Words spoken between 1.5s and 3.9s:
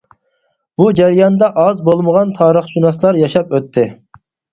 ئاز بولمىغان تارىخشۇناسلار ياشاپ ئۆتتى.